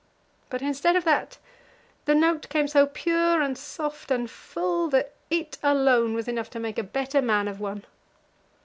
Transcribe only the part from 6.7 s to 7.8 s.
a better man of